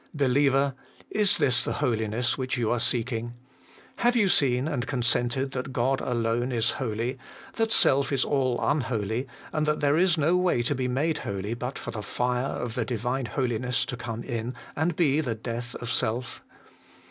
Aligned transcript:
Believer! 0.15 0.73
is 1.11 1.37
this 1.37 1.63
the 1.63 1.73
holiness 1.73 2.35
which 2.35 2.57
you 2.57 2.71
are 2.71 2.79
seeking? 2.79 3.35
Have 3.97 4.15
you 4.15 4.29
seen 4.29 4.67
and 4.67 4.87
consented 4.87 5.51
that 5.51 5.71
God 5.71 6.01
alone 6.01 6.51
is 6.51 6.71
holy, 6.81 7.19
that 7.57 7.71
self 7.71 8.11
is 8.11 8.25
all 8.25 8.57
unholy, 8.63 9.27
and 9.53 9.67
that 9.67 9.79
there 9.79 9.97
is 9.97 10.17
no 10.17 10.35
way 10.35 10.63
to 10.63 10.73
be 10.73 10.87
made 10.87 11.19
holy 11.19 11.53
but 11.53 11.77
for 11.77 11.91
the 11.91 12.01
fire 12.01 12.45
of 12.47 12.73
the 12.73 12.83
Divine 12.83 13.27
Holiness 13.27 13.85
to 13.85 13.95
come 13.95 14.23
in 14.23 14.55
and 14.75 14.95
be 14.95 15.21
the 15.21 15.35
death 15.35 15.75
of 15.75 15.91
self 15.91 16.41